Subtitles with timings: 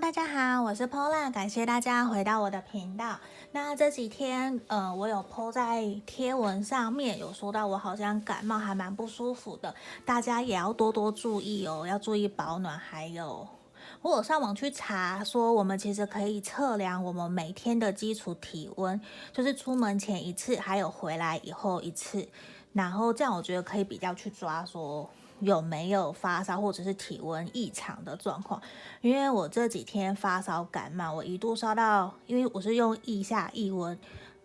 [0.00, 3.18] 大家好，我是 Pola，感谢大家回到我的频道。
[3.50, 9.74] 那这几天，呃，我有 po 在贴文上面，有说到我好像感冒，还蛮不舒服的，
[10.06, 12.78] 大家也要多多注意哦，要注意保暖。
[12.78, 13.46] 还有，
[14.00, 18.98] 我有上网去查，说我们其实可以测量我们每天的基础体温，
[19.32, 22.26] 就是出门前一次，还有回来以后一次，
[22.72, 25.10] 然后这样我觉得可以比较去抓说。
[25.40, 28.60] 有没有发烧或者是体温异常的状况？
[29.00, 33.96] 因为我这几天发烧感冒，我一度烧到，因为我是用腋下腋温，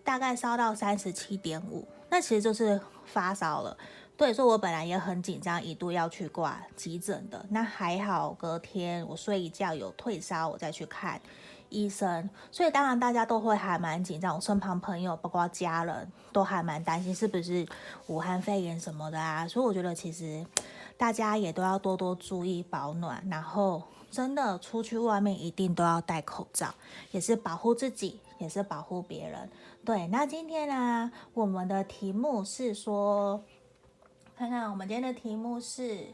[0.04, 3.76] 大概烧到三十七点五，那其实就是发烧了。
[4.16, 7.44] 对，所以我本来也很紧张，一度要去挂急诊的。
[7.50, 11.20] 那还好，隔天我睡一觉有退烧，我再去看
[11.70, 12.30] 医生。
[12.52, 17.66] 所以当然大家都会还蛮紧张，我身旁朋友包括家人都还蛮担心是不是
[18.06, 19.48] 武汉肺炎什么的啊。
[19.48, 20.46] 所以我觉得其实。
[20.98, 26.74] 大家也都要多多注意保暖，然后真的出去外面一定都要戴口罩，
[27.12, 29.50] 也是保护自己，也是保护别人。
[29.84, 33.44] 对，那今天呢，我们的题目是说，
[34.38, 36.08] 看看我们今天的题目是，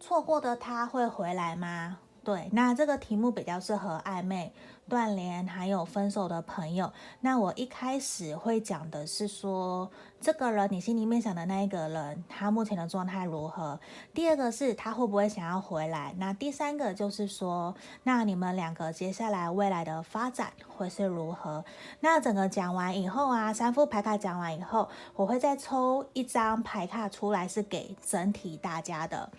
[0.00, 1.98] 错过的他会回来吗？
[2.24, 4.52] 对，那这个题目比较适合暧昧、
[4.88, 6.92] 断联还有分手的朋友。
[7.20, 9.90] 那我一开始会讲的是说，
[10.20, 13.78] 这个人你心里面想的那一个人，他目前的状态如何？
[14.12, 16.14] 第二个是他会不会想要回来？
[16.18, 21.64] 那第三个就是说，那你们两个接下来未来的发展会是如何？
[22.00, 29.30] 那整个讲完以后啊，三副牌卡讲完以后，我会再抽一张牌卡出来，是给整体大家的。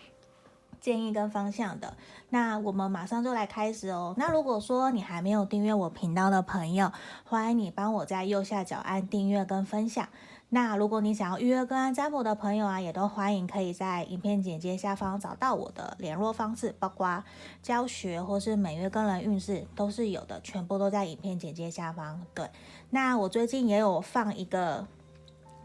[0.86, 1.96] 建议跟方向的，
[2.28, 4.14] 那我们马上就来开始哦。
[4.16, 6.92] 那如果说你还没有订阅我频道的朋友，
[7.24, 10.08] 欢迎你帮我在右下角按订阅跟分享。
[10.50, 17.24] 那如果你想要预约个案占卜的朋友啊，也都欢迎可以在影片简介下方找到我的联络方式，包括
[17.60, 22.22] 教学或是每月个人运势都是有的，全部都在影片简介下方。
[22.32, 22.48] 对，
[22.90, 24.86] 那我最近也有放一个。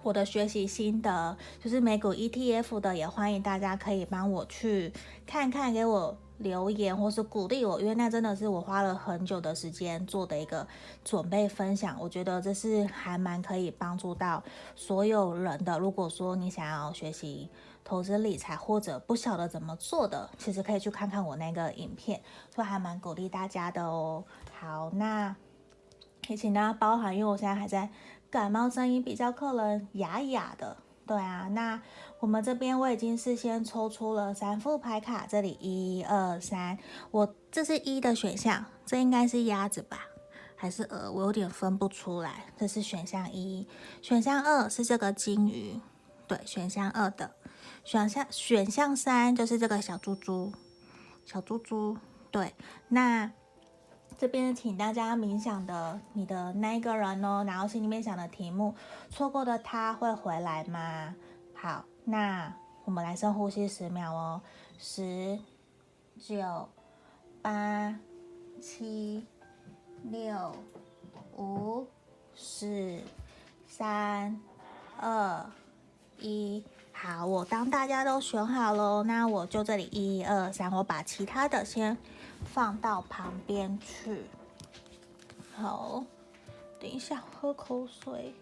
[0.04, 4.92] 我的学习心得就是美股 ETF 的，也欢迎大家可以帮我去
[5.28, 10.68] 看看，给我留言或是鼓励我，因为那真的是我花了很久的时间做的一个
[11.06, 11.96] 准备分享。
[12.00, 14.44] 我觉得这是还蛮可以帮助到
[14.76, 15.78] 所有人的。
[15.78, 17.48] 如果说你想要学习
[17.84, 22.20] 投资理财或者不晓得怎么做的，其实可以去看看我那个影片，
[22.56, 24.24] 就还蛮鼓励大家的哦。
[24.60, 25.36] 好，那
[26.28, 27.90] 也请大家包含，因为我现在还在。
[28.32, 31.82] 感冒声音比较客人哑哑的，对啊，那
[32.22, 36.78] 我们这边我已经事先抽出了三副牌卡，这里一二三，
[37.12, 40.06] 我这是一的选项，这应该是鸭子吧，
[40.56, 41.12] 还是鹅？
[41.12, 42.46] 我有点分不出来。
[42.58, 43.68] 这是选项一，
[44.02, 45.82] 选项二是这个金鱼，
[46.26, 47.32] 对，选项二的，
[47.84, 50.54] 选项选项三就是这个小猪猪，
[51.26, 51.98] 小猪猪，
[52.32, 52.56] 对，
[52.88, 53.34] 那。
[54.22, 58.76] 这边请大家冥想的你的那一个人哦，然后心里面想的题目，
[59.10, 61.16] 错过的他会回来吗？
[61.56, 62.54] 好，那
[62.86, 64.40] 我们来深呼吸十秒哦，
[64.78, 65.40] 十、
[66.20, 66.70] 九、
[67.42, 67.98] 八、
[68.62, 69.26] 七、
[70.04, 70.56] 六、
[71.36, 71.88] 五、
[72.36, 73.00] 四、
[73.66, 74.40] 三、
[75.00, 75.44] 二、
[76.20, 76.64] 一。
[76.94, 81.98] 好，我当大家都选好了，那我就这里一二三，我把其他的先。
[82.46, 84.26] 放到旁边去。
[85.56, 86.04] 好，
[86.80, 88.34] 等一下喝口水。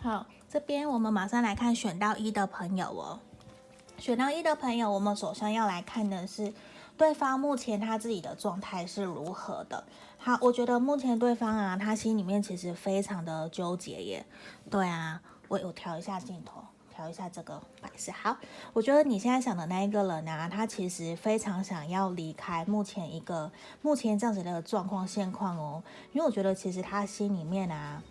[0.00, 3.20] 好，这边我们马上来看选到一的朋友哦。
[3.98, 6.54] 选到一的朋友，我们首先要来看的是
[6.96, 9.84] 对方目前他自己的状态是如何的。
[10.16, 14.24] 好，我觉得目前对方啊，他心里面其实非常的纠结耶。
[14.70, 16.64] 对啊，我有调一下镜头。
[17.00, 18.12] 调一下这个摆设。
[18.12, 18.36] 好，
[18.74, 23.50] 我觉得你现在想的那一个人啊，他其实非常想要离开目前一个
[23.80, 28.02] 目前这样子的状况现况哦，因为我觉得其实他心里面啊，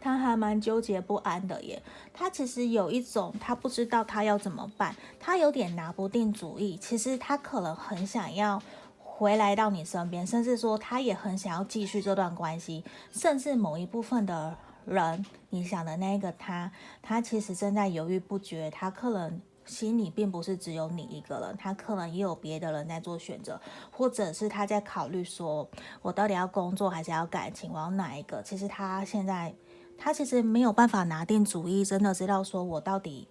[0.00, 1.80] 他还蛮纠结不安的耶。
[2.12, 6.76] 他其实有一种他不知道他要怎么办，他有点拿不定主意。
[6.76, 8.60] 其实他可能很想要
[8.98, 12.82] 回来到你身边，甚至说他也很想要继续这段关系，
[13.12, 14.58] 甚至某一部分的。
[14.88, 25.68] 人，你想的那个他，他其实正在犹豫不决，他可能心里并不是只有你一个人，他可能也有别的人在做选择，或者是他在考虑说，
[26.00, 28.42] 我到底要工作还是要感情，我要哪一个？
[28.42, 29.54] 其实他现在，
[29.98, 33.28] 他其实没有办法拿定主意，真的知道说我到底，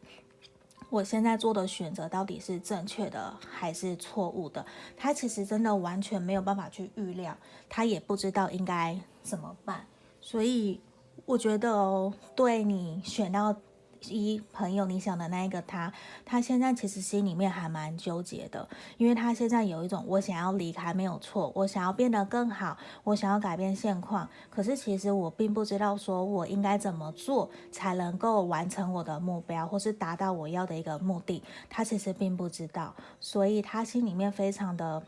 [0.92, 4.64] 我现在做的选择到底是正确的还是错误的？
[4.96, 7.36] 他其实真的完全没有办法去预料，
[7.68, 9.88] 他也不知道应该怎么办，
[10.22, 10.80] 所以。
[11.28, 13.54] 我觉得哦，对你选到
[14.08, 15.92] 一朋友，你想的那一个他，
[16.24, 18.66] 他现在其实心里面还蛮纠结的，
[18.96, 35.04] 因为他现在有一种我想要离开没有错，我想要变得更好，我想要改变现况，可是其实我并不知道说我应该怎么做才能够完成我的目标，或是达到我要的一个目的，他其实并不知道，所以他心里面非常的。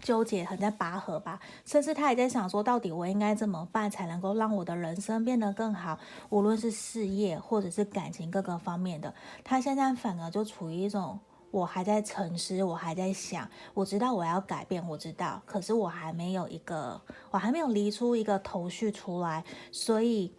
[0.00, 5.98] 纠结，很在拔河吧，甚至他也在想说，到底我应该怎么办才能够让我的人生变得更好？
[6.30, 9.14] 无论是事业或者是感情各个方面的，
[9.44, 11.18] 他现在反而就处于一种，
[11.50, 17.00] 我还在沉思，我还在想，我知道我要改变，我知道，可是我还没有一个，
[17.30, 20.32] 我还没有离出一个头绪出来，所以。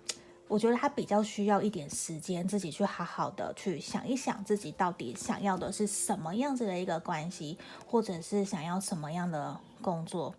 [0.51, 7.57] 我觉得他比较需要一点时间，自己去好好的去想一想，自己到底想要的是什么样子的一个关系，
[7.87, 10.35] 或者是想要什么样的工作。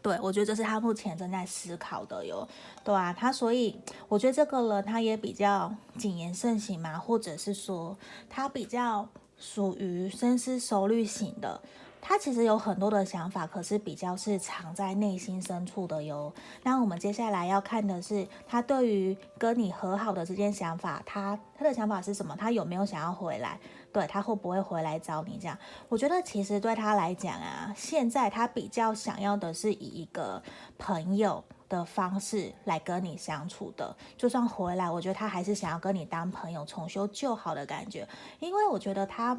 [0.00, 2.48] 对，我觉得这是他目前正在思考的哟。
[2.82, 3.78] 对啊，他所以
[4.08, 7.94] 我觉得这个人他也比较谨言慎行嘛，或者是说
[8.30, 9.06] 他比较
[9.36, 11.60] 属于深思熟虑型的。
[12.08, 16.32] 他其实有很多的想法，可是比较是藏在内心深处的哟。
[16.62, 22.36] 那我们接下来要看的是他对于跟你和好的这件想法，他他的想法是什么？
[22.36, 23.58] 他有没有想要回来？
[23.92, 25.36] 对，他会不会回来找你？
[25.36, 25.58] 这样，
[25.88, 30.40] 我觉得其实对他来讲啊，现在他比较想要的是以一个
[30.78, 33.96] 朋友的方式来跟你相处的。
[34.16, 38.06] 就算回来，我觉得他还是想要跟你当朋友，重修旧好的感觉，
[38.38, 39.36] 因为我觉得他。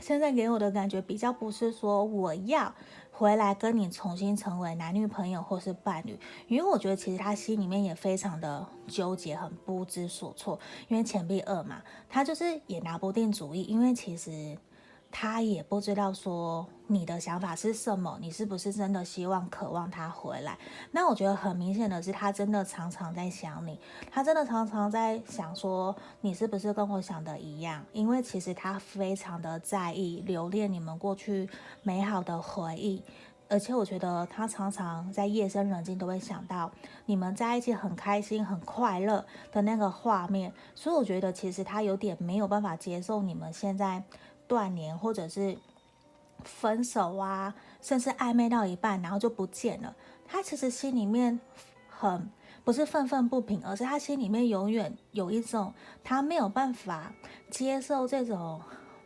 [0.00, 2.74] 现在给我的感觉比较不是说我要
[3.10, 10.58] 回来跟你重新成为男女朋友或是伴侣，因为我觉得其实他心里面也非常的纠结，很不知所措。
[10.88, 14.56] 因为钱币二嘛，他就是也拿不定主意，因为其实。
[15.18, 20.58] 他也不知道说你的想法是什么，你是不是真的希望、渴望他回来？
[20.90, 23.80] 那我觉得很明显的是，他真的常常在想你，
[24.10, 27.82] 他真的常常在想说你是不是跟我想的一样？
[27.94, 31.48] 因为其实他非常的在意、留恋你们过去
[31.82, 33.02] 美好的回忆，
[33.48, 36.70] 而且我觉得他常常在夜深人静都会想到
[37.06, 44.02] 你们在一起很开心、很快乐的那个画面，所以我觉得其实他有点没有办法接受你们现在。
[44.46, 45.56] 断联，或者是
[46.44, 49.94] 分手啊，甚至暧昧到一半，然后就不见了。
[50.26, 51.38] 他其实心里面
[51.88, 52.30] 很
[52.64, 55.72] 不是愤愤不平，而是他心里面永远有一种
[56.02, 57.12] 他没有办法
[57.50, 58.60] 接受这种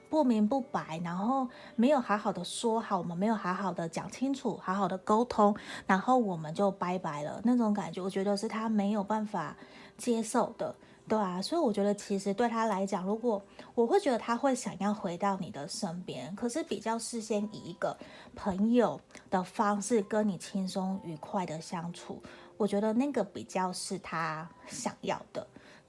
[0.09, 1.47] 不明不白，然后
[1.77, 5.55] 没有好好的说好，我们没有好好的讲清楚，好好的沟通，
[5.87, 8.03] 然后我们就拜拜了那种感觉。
[8.03, 9.57] 我觉得是他没有办法
[9.97, 10.75] 接受的。
[11.11, 13.43] 对啊，所以我觉得其实对他来讲，如果
[13.75, 17.97] 我会觉得他会想要回到你的身边，可是比较事先以一个
[18.37, 22.23] 朋友的方式跟你轻松愉快的相处，
[22.57, 25.45] 我觉得那个比较是他想要的。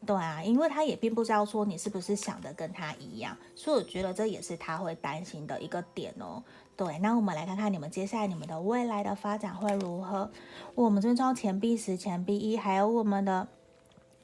[0.07, 6.43] 对啊，因为他也并不知道说你是不是想的跟他一样，所以我觉得这也是他会担心的一个点哦。
[6.75, 10.31] 对，那我们来看看你们接下来你们的未来的发展会如何。
[10.73, 13.47] 我们这边抽钱币十、钱币一，还有我们的。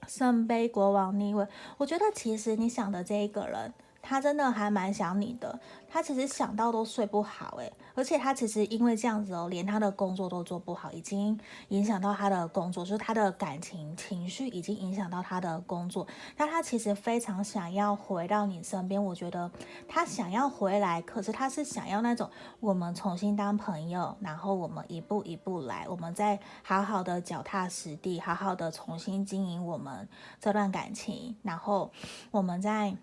[0.08, 1.46] 圣杯国王逆位，
[1.78, 3.74] 我觉得其实你想的这一个人，
[4.08, 5.60] 他真的还蛮想你的。
[5.90, 11.38] 他其实想到都睡不好，诶，而且他其实因为这样子哦，连他的工作都做不好，已经
[11.70, 16.06] 影响到他的工作，就是他的感情情绪已经影响到他的工作。
[16.36, 19.50] 那他其实非常想要回到你身边，我觉得
[19.88, 30.08] 他想要回来，可是他是想要那种我们重新当朋友，然后我们一步一步来，我们再好好的脚踏实地，好好的重新经营我们
[30.40, 31.92] 这段感情，然后
[32.32, 32.96] 我们再。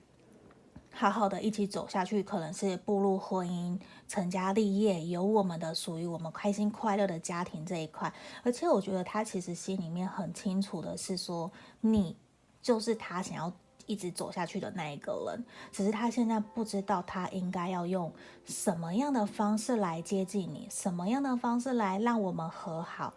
[0.97, 8.13] 好好的一起走下去，可能是步入婚姻、成家立业，有我们的属于我们开心快乐的家庭这一块。
[8.45, 12.17] 而且我觉得他其实心里面很清楚的是说，你
[12.63, 13.53] 就是他想要
[13.87, 18.11] 一直走下去的那一个人，只是他现在不知道他应该要用
[18.45, 23.13] 什么样的方式来接近你，什么样的方式来让我们和好。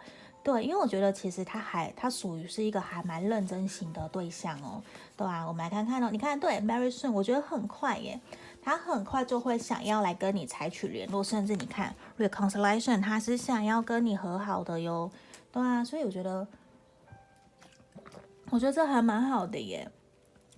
[0.48, 4.82] 对，因为我觉得其实他还他属于是一个还蛮认真型的对象哦。
[5.18, 6.08] 对啊，我们来看看哦。
[6.10, 8.18] 你看，对，very soon，我觉得很快耶，
[8.62, 15.12] 他很快就会想要来跟你采取联络，甚至你看，reconciliation，他是想要跟你和好的哟。
[15.52, 16.48] 对啊，所以我觉得，
[18.50, 19.92] 我觉得这还蛮好的耶。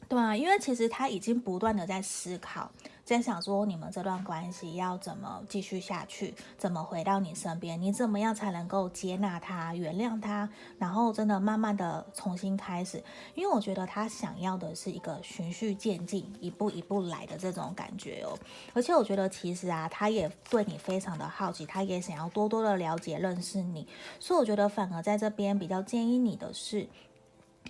[0.07, 2.69] 对啊，因为其实他已经不断的在思考。
[3.17, 7.81] 在想说你们这段关系要怎么继续下去，怎么回到你身边？
[7.81, 10.47] 你怎么样才能够接纳他、原谅他，
[10.77, 13.03] 然后真的慢慢的重新开始？
[13.33, 18.37] 因为我觉得他想要的是一个循序渐进、一步一步来的这种感觉哦。
[18.73, 23.87] 而且我觉得其实啊，他也对你非常的好奇，他也想要多多的了解、认识你。
[24.19, 26.87] 所以我觉得反而在这边比较建议你的是，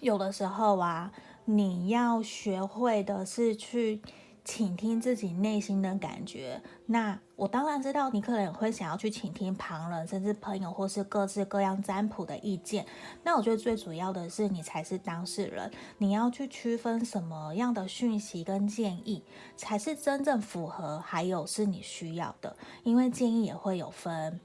[0.01, 1.11] 有的时候啊。
[1.45, 3.99] 你要学会的是去。
[4.43, 6.61] 倾听自己内心的感觉。
[6.87, 12.85] 那我当然知道，你可能会想要去倾听旁人，甚至朋友，或是各式各样占卜的意见。
[13.23, 19.23] 那我觉得最主要的是，你才是当事人，你要去区分什么样的讯息跟建议
[19.55, 22.55] 才是真正符合，还有是你需要的。
[22.83, 24.39] 因为建议也会有分。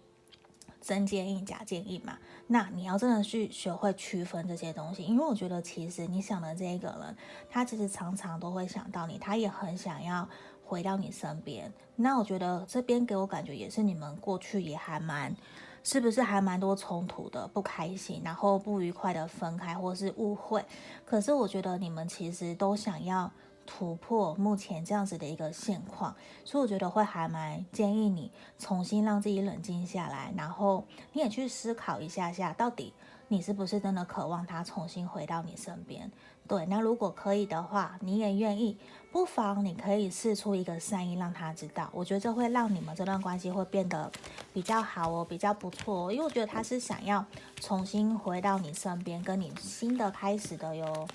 [0.81, 7.17] 真建议、假建议嘛，那你要真的去学会区分这些东西，因为我觉得其实你想的这一个人，
[7.49, 10.29] 他其实常常都会想到你，他也很想要
[10.65, 11.73] 回到你身边。
[11.97, 15.35] 那我觉得这边给我感觉也是你们过去也还蛮，
[15.83, 20.65] 是不是还蛮多冲突的、不开心，然后不愉快的分开或是误会。
[21.05, 23.33] 可是我觉得你们其实都想要。
[23.67, 32.93] 突破目前这样子的一个现况，所以我觉得会还蛮建议你重新让自己冷静下来，然后你也去思考一下下，到底
[33.29, 36.11] 你是不是真的渴望他重新回到你身边？
[36.47, 38.77] 对，那如果可以的话，你也愿意，
[39.11, 41.89] 不妨你可以试出一个善意，让他知道。
[41.91, 44.13] 我觉得这会让你们这段关系会变得
[44.53, 47.25] 比较好哦，比较不错哦，因为我觉得他是想要
[47.63, 51.09] 重新回到你身边，跟你新的开始的哟。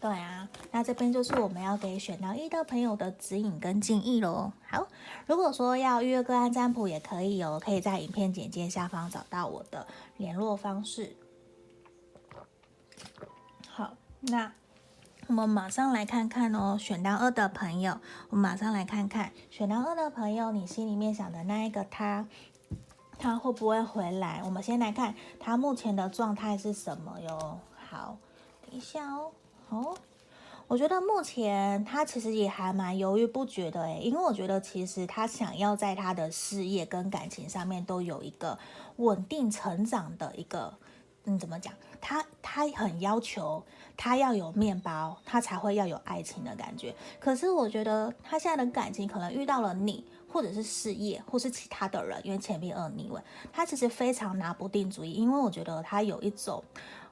[0.00, 4.52] 对啊，那这边就是我们要给选到一的朋友的指引跟建议喽。
[4.70, 4.86] 好，
[5.26, 11.16] 如果说要预约个案占卜也可以哦，可以在影片简介下方找到我的联络方式。
[13.68, 14.52] 好，那
[15.26, 17.98] 我们马上来看看哦，选到二的朋友，
[18.30, 22.24] 我们马上来看看选到二的朋友，你心里面想的那一个他，
[23.18, 24.42] 他会不会回来？
[24.44, 27.58] 我们先来看他目前的状态是什么哟。
[27.90, 28.16] 好，
[28.64, 29.32] 等一下哦。
[29.70, 29.94] 哦，
[30.66, 38.58] 我觉得目前他其实也还蛮犹豫不决的诶，因为我觉得其实他想要在他的事业跟感情上面都有一个
[38.96, 40.72] 稳定成长的一个，
[41.24, 41.72] 嗯，怎么讲？
[42.00, 43.62] 他他很要求
[43.94, 46.94] 他要有面包，他才会要有爱情的感觉。
[47.20, 53.20] 可是我觉得他现在的感情可能遇到了你，或者是事业，或是其他的人，因为前面二逆位，
[53.52, 56.64] 他其实非常拿不定主意，因为我觉得他有一种。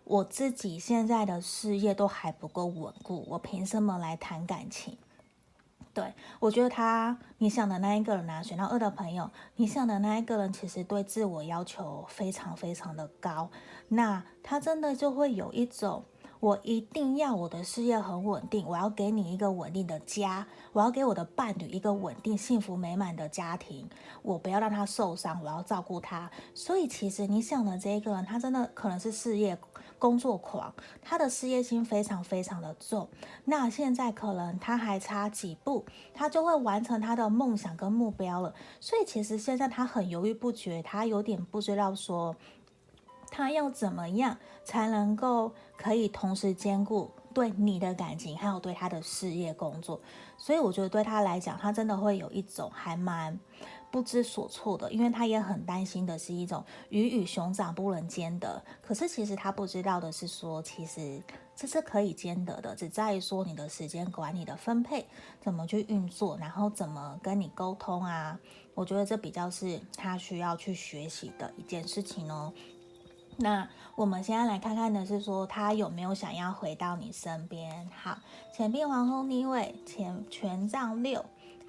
[0.06, 4.96] 我自己现在的事业都还不够稳固，我凭什么来谈感情？
[5.92, 13.50] 对，我觉得他，你想的那一个人啊，选到二的朋友，你想的那一个人其实对自我要求非常非常的高，
[13.88, 16.04] 那他真的就会有一种。
[16.38, 23.88] 我一定要我的事业很稳定，我要给你一个稳定的家，我要给我的伴侣一个稳定、幸福美满的家庭，
[24.22, 26.30] 我不要让他受伤，我要照顾他。
[26.54, 29.58] 所以其实你想的这一个人，他真的可能是事业
[29.98, 33.08] 工作狂，他的事业心非常非常的重。
[33.44, 35.84] 那现在可能他还差几步，
[36.14, 38.54] 他就会完成他的梦想跟目标了。
[38.80, 42.36] 所以其实现在他很犹豫不决，他有点不知道说。
[43.28, 50.00] 他要怎么样才能够可以同时兼顾对你的感情，还有对他的事业工作？
[50.38, 53.38] 所以我觉得对他来讲，他真的会有一种还蛮
[53.90, 58.62] 不知所措的，因为他也很担心的是一种鱼与熊掌不能兼得。
[58.82, 61.22] 可是其实他不知道的是说，其实
[61.54, 65.06] 这是可以兼得的，只在于说你的时间管理的分配
[65.40, 68.38] 怎么去运作，然后怎么跟你沟通啊？
[68.74, 72.52] 我觉得这比较是他需要去学习的一件事情哦。
[73.38, 77.88] 那我们现在来看看的是说，他有没有想要回到你身边？
[77.94, 78.18] 好，
[78.54, 81.24] 钱币皇后逆位，前权杖六，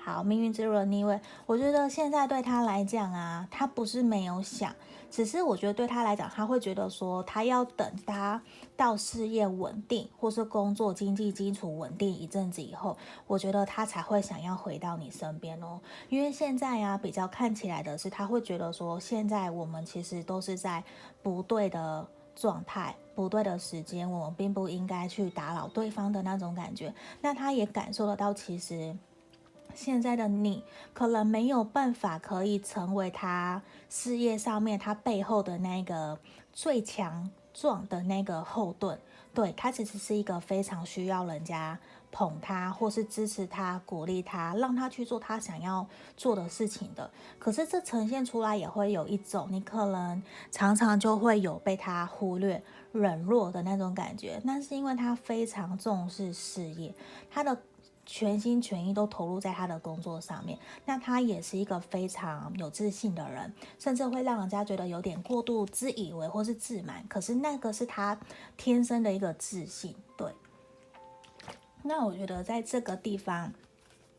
[0.07, 1.19] 好，命运之轮逆位。
[1.45, 4.73] 我觉得现在对他来讲啊，他不是没有想。
[5.11, 8.41] 只是我觉得对他来讲，他会觉得说，他要等他
[8.77, 12.95] 到事业稳定，或是工作经济基础稳定一阵子以后，
[13.27, 15.77] 我觉得他才会想要回到你身边哦。
[16.07, 20.81] 因为现在啊，比较看起来的是，他会觉得说，现在我们其实都是在
[21.21, 26.93] 不对的状态、不对的时间，我们并不应该去打扰对方的那种感觉。
[27.19, 28.95] 那他也感受得到，其实。
[29.77, 36.17] 现在的你可能没有办法可以成为他事业上面他背后的那个
[36.51, 38.99] 最强壮的那个后盾，
[39.35, 41.77] 对，他其实是一个非常需要人家
[42.11, 47.07] 捧他或是支持他、鼓励他，让他去做他想要做的事情的。
[47.37, 54.41] 可是这呈现出来也会有一种，你可能常常就会有被他忽略、冷落的那种感觉。
[54.43, 56.91] 那是因为他非常重视事业，
[57.29, 57.55] 他的。
[58.07, 67.05] 全心全意都投入在他的工作上面，那他也是一个非常有自信的人，甚至会让人家觉得有点过度自以为或是自满。
[67.07, 68.17] 可是那个是他
[68.55, 70.31] 天生的一个自信，对。
[71.83, 73.53] 那我觉得在这个地方，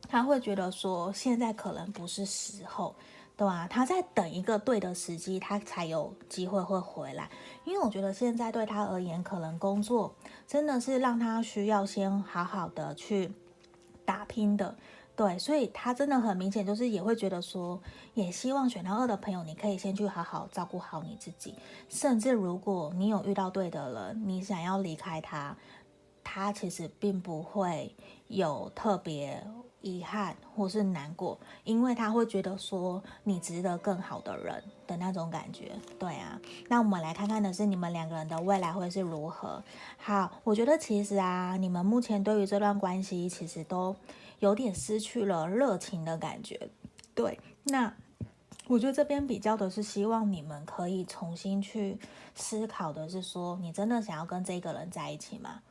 [0.08, 2.94] 他会觉得说现在可能不是时候，
[3.36, 3.68] 对吧、啊？
[3.68, 7.28] 他在等一个对的时机，他才有机会会回来。
[7.64, 10.14] 因为我觉得现在对他而言，可能工作
[10.46, 13.30] 真的是让他需要先好好的去
[14.08, 14.74] 打拼的。
[15.14, 17.78] 对，所以他真的很明显，就是也会觉得说，
[18.14, 21.54] 也希望选到二的朋友，你可以先去好好照顾好你自己。
[21.90, 25.54] 甚至如果你有遇到对的人，你想要离开他，
[26.24, 27.94] 他其实并不会
[28.28, 29.44] 有特别。
[29.80, 36.40] 遗憾或是难过，因为他会觉得说你值得更好的人的那种感觉，对啊。
[36.68, 39.62] 那我们来看看的是你们两个人的未来会是如何。
[39.96, 43.94] 好，我觉得其实啊，你们目前对于这段关系其实都
[44.40, 46.68] 有点失去了热情的感觉，
[47.14, 47.38] 对。
[47.64, 47.92] 那
[48.66, 51.98] 我觉得这边比较的是希望你们可以重新去
[52.34, 55.62] 思考的是说，你真的想要跟这个人在一起吗？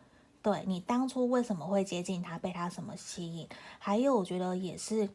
[0.48, 3.46] 对，你当初为什么会接近他，被他什么吸引？
[3.80, 5.10] 还有，我觉得也是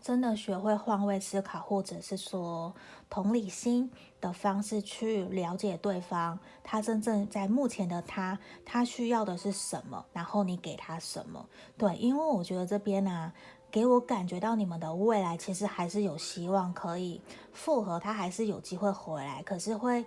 [0.00, 2.74] 真的学会换位思考，或者是说
[3.10, 11.46] 同理心的方式去了解对方，他真正在目前的他，他需要的是什么，然后你给他什么。
[11.76, 13.30] 对，因为我觉得这边呢、
[13.70, 17.20] 给我感觉到你们的未来其实还是有希望可以
[17.52, 20.02] 复合，他还是有机会回来，可是会。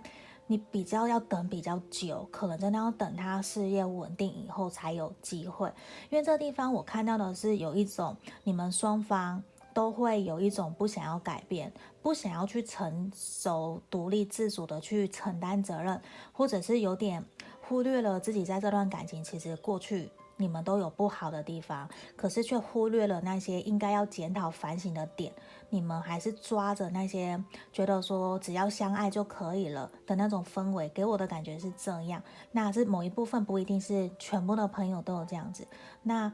[0.50, 5.72] 你比较要等比较久，可能真的要等他事业稳定以后才有机会。
[6.10, 9.40] 因为这地方我看到的是有一种，你们双方
[9.72, 16.02] 都会有一种不想要改变，不想要去成熟、独立自主的去承担责任，
[16.32, 17.24] 或者是有点
[17.60, 20.10] 忽略了自己在这段感情其实过去。
[20.40, 25.32] 你们都有不好的地方，可是却忽略了那些应该要检讨反省的点。
[25.68, 27.40] 你们还是抓着那些
[27.72, 32.20] 觉得说只要相爱就可以了的那种氛围，给我的感觉是这样。
[32.50, 35.68] 那是某一部分，不一定是全部的朋友都有这样子。
[36.02, 36.32] 那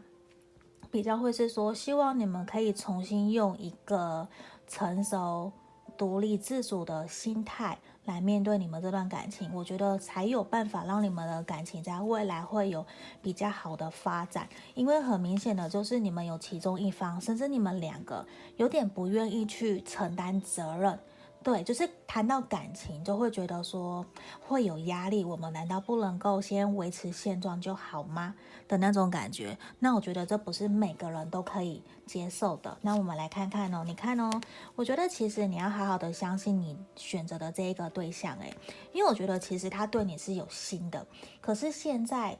[0.90, 4.26] 比较会是说，希望你们可以重新用一个
[4.66, 5.52] 成熟、
[5.98, 12.86] 独立自主的心态来面对你们这段感情，我觉得才有办法让你们的感情在未来会有
[13.20, 14.48] 比较好的发展。
[14.74, 20.98] 因为很明显的就是你们有其中一方，甚至你们两个有点不愿意去承担责任。
[21.46, 24.04] 对，就是谈到感情，就会觉得说
[24.40, 25.24] 会有压力。
[25.24, 28.34] 我们难道不能够先维持现状就好吗？
[28.66, 29.56] 的那种感觉。
[29.78, 32.76] 那我觉得这不是每个人都可以接受的。
[32.80, 34.28] 那我们来看看哦，你看哦，
[34.74, 38.52] 我觉得其实你要好好的相信你选择的这一个对象，诶，
[38.92, 41.06] 因为我觉得其实他对你是有心的。
[41.40, 42.36] 可是现在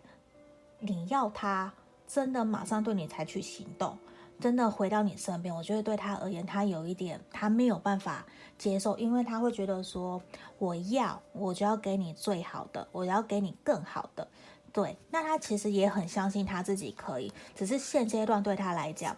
[0.81, 1.73] 你要他
[2.09, 3.97] 真的马上对你采取行动。
[4.38, 8.27] 真的回到你身边，我觉得对他而言，他有一点他没有办法
[8.59, 10.20] 接受，因为他会觉得说，
[10.59, 14.29] 我要我就要给你最好的，我要给你更好的。
[14.72, 19.16] 对，那他其实也很相信他自己可以，只是现阶段对他来讲，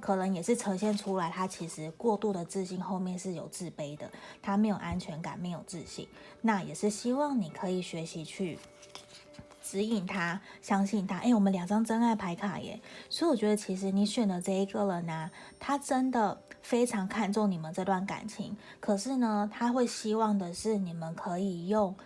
[0.00, 6.08] 可能也是呈现出来，他其实过度的自信后面是有自卑的，他没有安全感，没有自信。
[6.40, 8.58] 那也是希望你可以学习去。
[9.64, 11.16] 指引他，相信他。
[11.20, 18.54] 诶，我们两张真爱牌卡耶，所以我觉得其实你选的这一个人呢、他真的非常看重你们这段感情。
[18.78, 21.96] 可是呢，他会希望的是你们可以用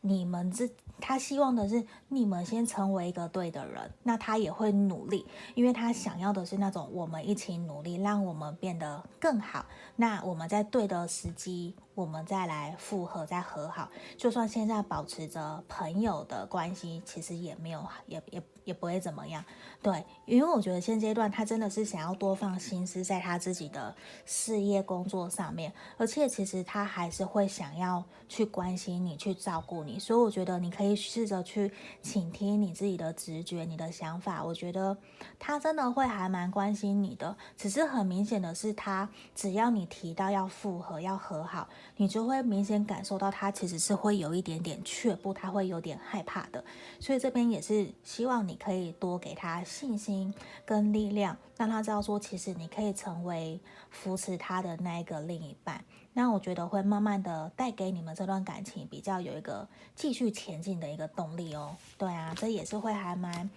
[0.00, 0.70] 你们这。
[0.98, 9.66] 他希望的是你们先成为一个对的人，那他也会努力，因为他想要的是那种我们一起努力，让我们变得更好。
[9.96, 13.88] 那我们在对的时机，我们再来复合，再和好。
[14.16, 19.44] 就算现在保持着朋友的关系，其实也没有，也也也不会怎么样。
[19.82, 29.98] 对，因为我觉得现阶段他真的是想要多放心思在他自己的事业工作上面，而且其实他还是会想要去关心你，去照顾你。
[29.98, 30.94] 所以我觉得你可以。
[31.16, 34.96] 试着去倾听你自己的直觉、你的想法，我觉得
[35.38, 37.34] 他真的会还蛮关心你的。
[37.56, 46.64] 只是很明显的是，他只要你提到要复合、要和好，你就会明显感受到他其实是会有一点点却步，他会有点害怕的。
[46.98, 55.84] 所以这边也是希望你可以多给他信心跟力量，让他知道说，其实你可以成为扶持他的那一个另一半。
[56.12, 61.76] 那我觉得会慢慢的带给你们这段感情比较有一个继续前进的一个动力哦。
[61.98, 63.48] 对啊，这也是会还蛮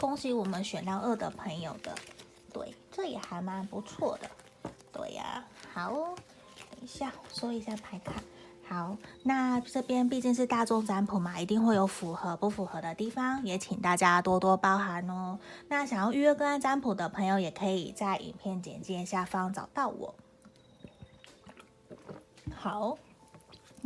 [0.00, 1.94] 恭喜我们选到二的朋友的。
[2.52, 4.30] 对，这也还蛮不错的。
[4.90, 6.14] 对呀，好哦，
[6.82, 8.12] 一下说一下牌卡。
[8.68, 15.38] 好，那这边毕竟是大众占卜嘛，一定会有符合不符合的地方，也请大家多多包涵哦。
[15.68, 20.14] 那想要预约个案占卜的朋友，也可以在影片简介下方找到我。
[22.56, 22.98] 好，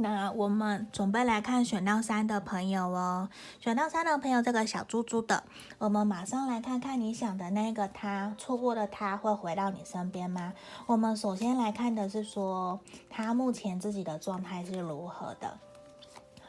[0.03, 5.45] 那我们准备来看选到三的朋友哦，选到三的朋友，这个小猪猪的，
[5.77, 10.55] 我们马上来看看你想的那个他错过的他会回到你身边吗？
[10.87, 15.59] 我们首先来看的是说他目前自己的状态是如何的。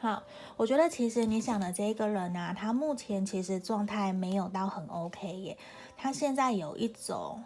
[0.00, 0.22] 好，
[0.56, 5.58] 我觉得其实你想的这个人啊，他目前其实状态没有到很 OK 耶，
[5.96, 7.44] 他现在有一种。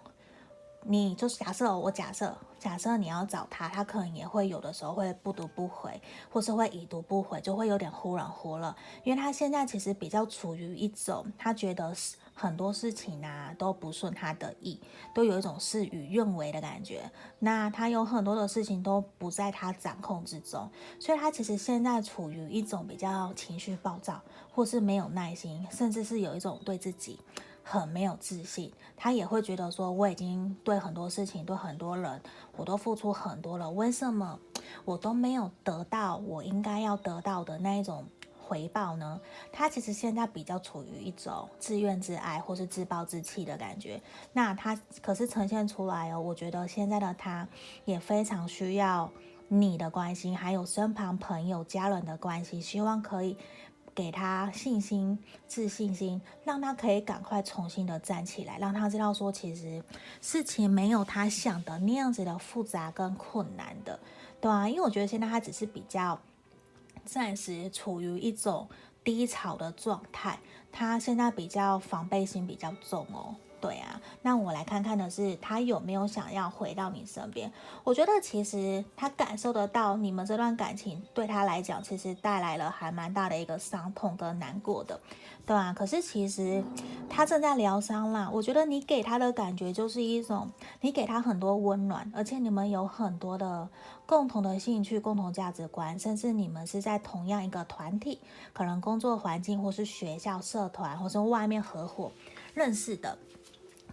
[0.89, 8.75] 你就是假设，我假设，假设你要找他，他可能也会有的时候会不读不回，或是会已读不回，就会有点忽冷忽热。
[9.03, 11.93] 因为他现在其实比较处于一种，他觉得
[12.35, 14.81] 很多事情啊都不顺他的意，
[15.13, 17.11] 都有一种事与愿违的感觉。
[17.41, 20.71] 那他有很多的事情都不在他掌控之中，
[21.01, 24.21] 所以他其实现在处于一种比较情绪暴躁，
[24.55, 27.19] 或是没有耐心，甚至是有一种对自己。
[27.69, 32.23] 很没有自信，他也会觉得说，我已经对很多事情、对很多人，
[32.57, 34.39] 我都付出很多了，为什么
[34.85, 38.07] 我都没有得到我应该要得到的那一种
[38.41, 39.21] 回报呢？
[39.53, 44.01] 他其实现在比较处于一种自怨自艾或是自暴自弃的感觉。
[44.33, 47.49] 那他可是呈现出来哦，我觉得现在的他
[47.85, 49.11] 也非常需要
[49.49, 53.37] 你的关心，还有身旁朋友、家人的关心，希望可以。
[53.97, 59.83] 给他信心、自信心，让他可以赶快重新的站起来，让他知道说，其实
[60.21, 63.99] 事情没有他想的那样子的复杂跟困难的，
[64.39, 66.21] 对啊，因为我觉得现在他只是比较
[67.07, 68.69] 暂时处于一种
[69.03, 70.39] 低潮的状态，
[70.71, 73.35] 他现在比较防备心比较重哦。
[73.61, 77.51] 对啊，那我来看看的是他有没有想要回到你身边。
[77.85, 85.01] 我觉得其实他感受得到你们这段感情对他来讲，其实带来了还蛮大的一个伤痛跟难过的，
[85.47, 86.63] 对啊，可是其实
[87.09, 88.29] 他正在疗伤啦。
[88.33, 90.51] 我觉得你给他的感觉就是一种，
[90.83, 93.69] 你给他很多温暖，而且你们有很多的
[94.05, 98.21] 共同的兴趣、共同价值观，甚至你们是在同样一个团体，
[98.53, 102.13] 可能工作环境或是学校社团，或是外面合伙
[102.53, 103.17] 认识的。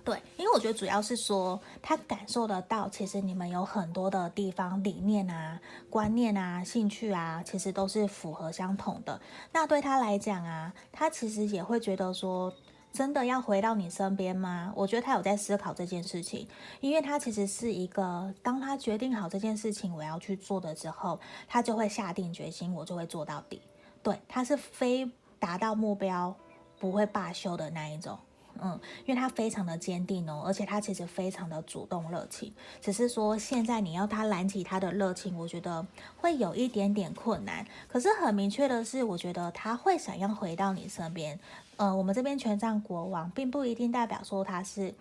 [0.03, 5.57] 对，因为我觉得主要是说，他感受得到，其实你们有很多的地方、理念啊、
[5.89, 9.21] 观念啊、兴趣啊，其实都是符合相同的。
[9.53, 12.53] 那对他来讲啊，他其实也会觉得说，
[12.91, 14.73] 真的要回到你身边吗？
[14.75, 16.45] 我觉得他有在思考这件事情，
[16.81, 23.61] 因为他其实是一个，当他决定好这件事情我要去做的时候，他就会下定决心，我就会做到底。
[24.01, 26.35] 对，他是非达到目标
[26.77, 28.19] 不会罢休的那一种。
[28.61, 35.85] 嗯，因为他非常的坚定哦，而且他其实非常的主动热情，只是说现在你要他燃起他的热情，我觉得
[36.17, 37.65] 会有一点点困难。
[37.87, 41.39] 可是很明确的是，我觉得他会想要回到你身边。
[41.77, 44.93] 呃，我们这边权杖国王并不一定代表说他是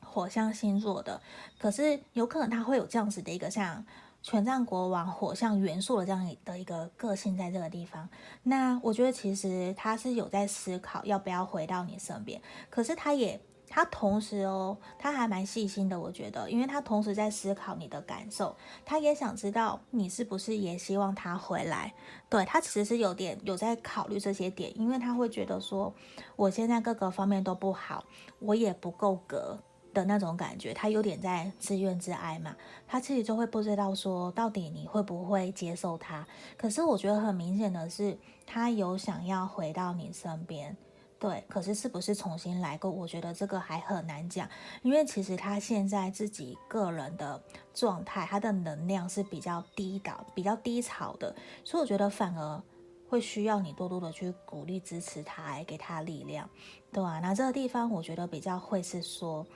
[0.00, 1.20] 火象星座的，
[1.58, 3.84] 可是有可能他会有这样子的一个像。
[4.22, 8.08] 权杖国王火象元素的这样的一个个性在这个地方，
[8.44, 18.54] 那我觉得其实他是有在思考要不要回到你身边，可是他也他同时哦，他还蛮细心的，我觉得，因为他同时在思考你的感受，
[18.84, 21.92] 他也想知道你是不是也希望他回来，
[22.28, 25.92] 对，他其实是有点有在考虑这些点，因为他会觉得说
[26.36, 28.04] 我现在各个方面都不好，
[28.38, 29.58] 我也不够格。
[29.92, 36.26] 的那种感觉，他有点在自怨自艾嘛，他自己就会不知道说到底你会不会接受他。
[36.56, 40.76] 可是我觉得很明显的是，他有想要回到你身边，
[41.18, 41.44] 对。
[41.48, 42.90] 可是是不是重新来过？
[42.90, 44.48] 我觉得这个还很难讲，
[44.82, 47.42] 因为其实他现在自己个人的
[47.74, 52.62] 状态，他的能量是比较低倒、比较低潮的，所以我觉得反而
[53.08, 56.48] 会需要你多多的去鼓励、支持他，来给他力量，
[56.92, 57.20] 对吧？
[57.20, 59.46] 那这个地方我觉得比较会是说。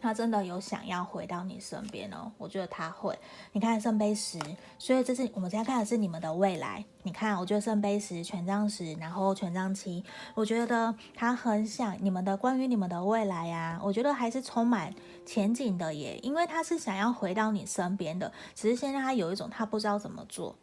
[0.00, 3.18] 他真的有想要回到你身边哦，我觉得他会。
[3.52, 4.38] 你看圣杯十，
[4.78, 6.84] 所以这是我们现在看的是你们的未来。
[7.02, 14.92] 你看，我觉得圣杯十、权杖十，然后权杖七，我觉得他很想你们的关于你们的未来呀，我觉得还是充满
[15.24, 20.54] 前景的耶，因为他是想要回到你身边的，只是现在他有一种他不知道怎么做。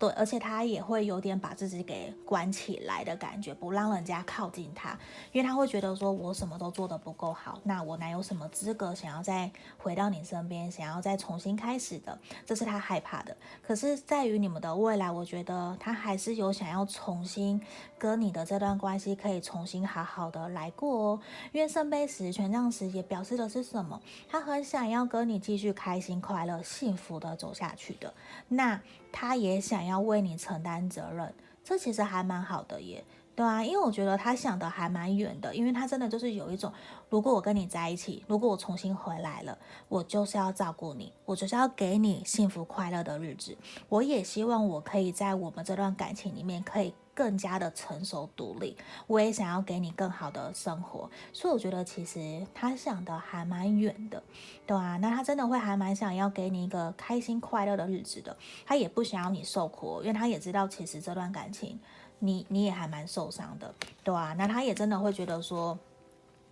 [0.00, 4.98] 对，而且他也会有点把自己给关起来的感觉，不让人家靠近他，
[5.30, 12.18] 因为他会觉得说，我什么都做得不够好，那我哪有什么资格想要再回到你身边，想要再重新开始的？
[12.46, 13.36] 这是他害怕的。
[13.60, 17.60] 可是，在于你们的未来，我觉得他还是有想要重新
[18.00, 21.20] 跟你的这段关系可以重新好好的来过哦。
[21.52, 24.00] 因为圣杯十、权杖十也表示的是什么？
[24.28, 28.12] 他很想要跟你继续开心、快乐、幸福的走下去的。
[28.48, 28.80] 那
[29.12, 30.00] 他也想要。
[30.00, 33.04] 为你承担责任，这其实还蛮好的耶。
[33.36, 36.72] 对啊，因为我觉得他想的还蛮远的，因为他真的就是有一种，
[37.10, 39.58] 如果我跟你在一起，如果我重新回来了，
[39.88, 43.54] 我就是要照顾你，我就是要给你幸福快乐的日子。
[43.90, 48.74] 我也希望我可以在我们这段感情里面可以更加的成熟独立，
[49.06, 51.10] 我也想要给你更好的生活。
[51.34, 54.22] 所以我觉得其实他想的还蛮远的，
[54.64, 61.78] 对啊，那他真的会还蛮想要给你一个开心快乐的日子的，他也不想要你受苦，因为他也知道其实这段感情。
[62.22, 65.78] 你你也还蛮受伤的，对啊，那他也真的会觉得说，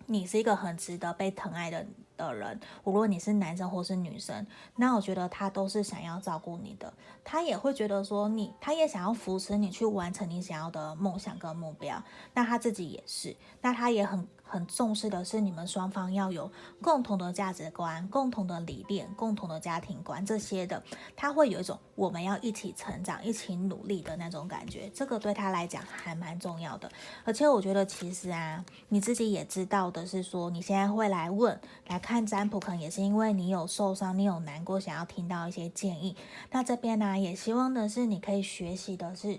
[0.04, 1.86] 你是一个很值得被疼爱的
[2.18, 6.92] 的人，无论你是男生或是女生，那我觉得他都是想要照顾你的。
[7.24, 12.02] 他也会觉得说你，他也想要扶持你去完成你想要的梦想跟目标。
[12.34, 14.28] 那他自己也是，那他也很。
[14.48, 20.82] 很重视的是你们双方要有共同的价值观、共同的理念、共同的家庭观这些的，
[21.14, 24.90] 他会有一种我们要一起成长、一起努力的那种感觉。
[24.94, 26.90] 这个对他来讲还蛮重要的。
[27.24, 36.16] 而且我觉得其实啊，你自己也知道的是说，你现在会来问来看占卜，可能也是因为你有受伤、你有难过，想要听到一些建议。
[36.50, 39.38] 那这边呢、也希望的是你可以学习的是。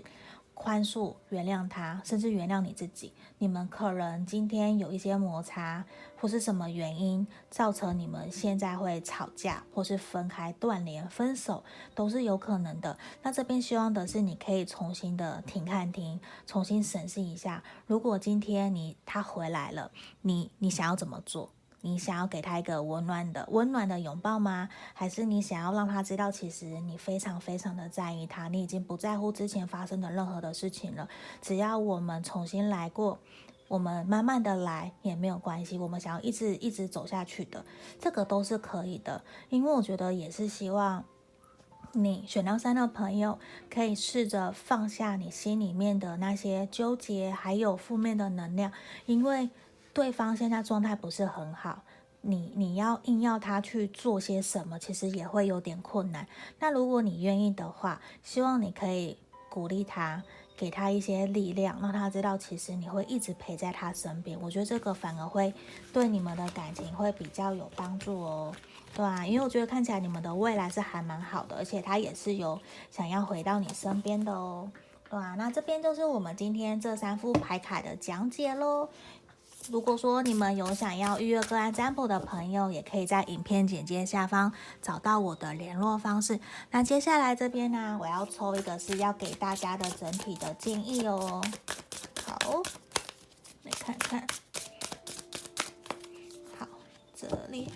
[0.62, 3.14] 宽恕、原谅他，甚至原谅你自己。
[3.38, 5.82] 你们可能今天有一些摩擦，
[6.18, 12.98] 或是什么原因造成你们现在会吵架，或是分开、断联、分手，都是有可能的。
[13.22, 17.64] 那这边希望的是，你可以重新的停看听，重新审视一下。
[17.86, 21.50] 如果今天你他回来了，你你想要怎么做？
[21.82, 24.68] 你想要给他一个温暖的、温暖的拥抱吗？
[24.92, 31.08] 还是你想要让他知道，其实你非常非常的在意他，你已经不在乎之前发生的任何的事情了。
[31.40, 33.18] 只要我们重新来过，
[33.66, 35.78] 我们慢慢的来也没有关系。
[35.78, 37.64] 我们想要一直一直走下去的，
[37.98, 39.24] 这个都是可以的。
[39.48, 41.02] 因为我觉得也是希望
[41.92, 43.38] 你选到三的朋友
[43.70, 48.70] 可以试着放下你心里面的那些纠结，还有负面的能量，
[49.06, 49.48] 因为。
[49.92, 51.82] 对方现在状态不是很好，
[52.20, 56.26] 你你要硬要他去做些什么，其实也会有点困难。
[56.58, 59.16] 那如果你愿意的话，希望你可以
[59.48, 60.22] 鼓励他，
[60.56, 64.38] 给他一些力量，让他知道其实你会一直陪在他身边。
[64.40, 65.52] 我觉得这个反而会
[65.92, 68.54] 对你们的感情会比较有帮助哦，
[68.94, 74.70] 对啊，因为我觉得看起来你们的未来是还蛮好的，而且他也是有想要回到你身边的哦，
[75.08, 78.88] 对啊，那这边就是我们今天这三副牌卡的讲解喽。
[79.70, 84.52] 如果说你们有想要预约个案占卜的朋友，也可以在影片简介下方
[84.82, 86.40] 找到我的联络方式。
[86.72, 91.40] 那接下来这边呢，我要抽一个是要给大家的整体的建议哦。
[92.26, 92.62] 好，
[93.62, 94.26] 来看看。
[96.58, 96.66] 好，
[97.14, 97.72] 这里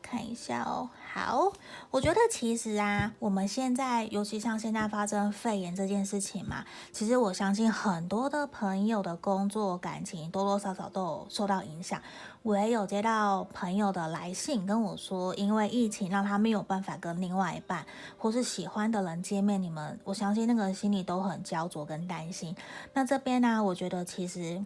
[0.00, 0.88] 看一下哦。
[1.16, 1.52] 好，
[1.92, 12.02] 我觉得其实啊，我们现在尤其像现在发生肺炎这件事情嘛，其实我相信很多的朋友的工作、感情多多少少都有受到影响。
[12.42, 17.86] 我也有接到朋友的来信跟我说，因为疫情让他没有办法跟另外一半
[18.18, 19.62] 或是喜欢的人见面。
[19.62, 22.56] 你们，我相信那个心里都很焦灼跟担心。
[22.92, 24.64] 那这边呢、我觉得其实。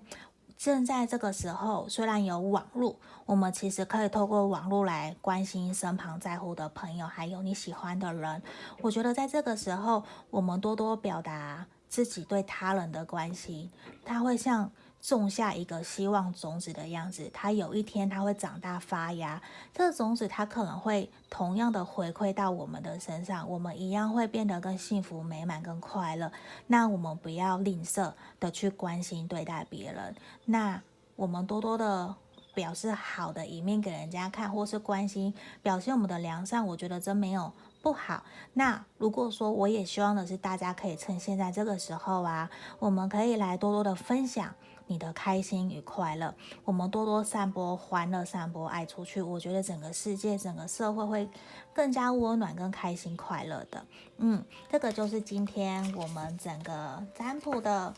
[0.59, 8.42] 正在这个时候，虽然有网络，我们其实可以透过网络来关心身旁在乎的朋友，还有你喜欢的人。
[8.83, 13.71] 我觉得在这个时候，我们多多表达自己对他人的关心，
[14.05, 14.71] 他会像。
[15.01, 19.41] 种下一个希望种子的样子，它有一天它会长大发芽。
[19.73, 26.31] 这个种子它可能会同样的回馈到我们的身上，我们一样会变得更幸福、美满、更快乐。
[26.67, 30.83] 那我们不要吝啬的去关心对待别人，那
[31.17, 32.15] 我们多多的
[32.55, 35.33] 表示好的一面给人家看，或是关心，
[35.63, 38.25] 表现我们的良善，我觉得真没有不好。
[38.55, 44.53] 那如果说我也希望的是大家可以趁现在这个时候啊，我们可以来多多的分享。
[44.88, 49.22] 你的开心与快乐，我们多多散播欢乐，散播爱出去。
[49.22, 51.29] 我觉得整个世界、整个社会会
[51.72, 53.85] 更加温暖、更开心、快乐的。
[54.16, 57.94] 嗯，这个就是今天我们整个占卜的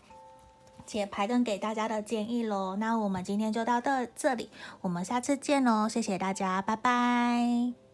[0.85, 2.77] 解牌跟给大家的建议喽。
[2.77, 4.51] 那我们今天就到这这里，
[4.81, 7.90] 我们下次见喽，谢谢大家，拜拜。